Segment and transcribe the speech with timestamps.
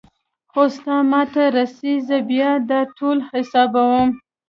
[0.51, 4.09] خو ستا ما ته رسي زه بيا دا ټول حسابوم.